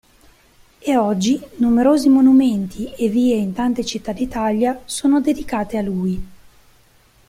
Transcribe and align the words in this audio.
E 0.79 0.97
oggi 0.97 1.39
numerosi 1.57 2.09
monumenti 2.09 2.91
e 2.95 3.07
vie 3.07 3.35
in 3.35 3.53
tante 3.53 3.85
città 3.85 4.13
d'Italia 4.13 4.81
sono 4.85 5.21
dedicate 5.21 5.77
a 5.77 5.83
lui. 5.83 6.27